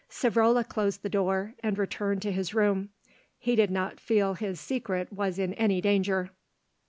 [0.09, 2.89] Savrola closed the door and returned to his room.
[3.37, 6.31] He did not feel his secret was in any danger.